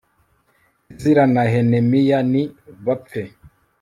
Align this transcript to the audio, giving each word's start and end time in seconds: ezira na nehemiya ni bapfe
ezira 0.91 1.23
na 1.33 1.43
nehemiya 1.69 2.19
ni 2.31 2.43
bapfe 2.85 3.21